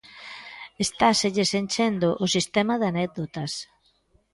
[0.85, 3.51] Estáselles enchendo o sistema de anécdotas.